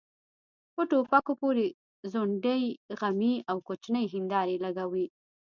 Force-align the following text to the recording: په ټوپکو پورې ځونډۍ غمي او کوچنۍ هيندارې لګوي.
په 0.73 0.81
ټوپکو 0.89 1.33
پورې 1.41 1.65
ځونډۍ 2.11 2.63
غمي 2.99 3.33
او 3.49 3.57
کوچنۍ 3.67 4.05
هيندارې 4.13 4.55
لګوي. 4.65 5.05